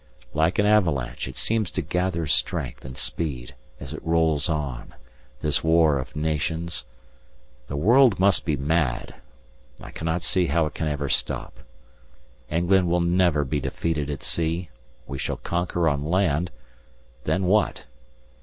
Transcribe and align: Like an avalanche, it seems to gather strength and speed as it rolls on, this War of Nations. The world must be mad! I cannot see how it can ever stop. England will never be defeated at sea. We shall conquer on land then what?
Like 0.33 0.57
an 0.57 0.65
avalanche, 0.65 1.27
it 1.27 1.35
seems 1.37 1.69
to 1.69 1.83
gather 1.83 2.25
strength 2.25 2.83
and 2.83 2.97
speed 2.97 3.53
as 3.79 3.93
it 3.93 4.03
rolls 4.03 4.49
on, 4.49 4.95
this 5.41 5.63
War 5.63 5.99
of 5.99 6.15
Nations. 6.15 6.85
The 7.67 7.75
world 7.75 8.19
must 8.19 8.43
be 8.43 8.57
mad! 8.57 9.13
I 9.79 9.91
cannot 9.91 10.23
see 10.23 10.47
how 10.47 10.65
it 10.65 10.73
can 10.73 10.87
ever 10.87 11.07
stop. 11.07 11.59
England 12.49 12.87
will 12.87 12.99
never 12.99 13.45
be 13.45 13.59
defeated 13.59 14.09
at 14.09 14.23
sea. 14.23 14.71
We 15.05 15.19
shall 15.19 15.37
conquer 15.37 15.87
on 15.87 16.03
land 16.03 16.49
then 17.25 17.43
what? 17.45 17.85